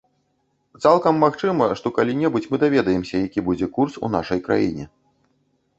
[0.85, 4.85] Цалкам магчыма, што калі-небудзь мы даведаемся, які будзе курс у нашай краіне.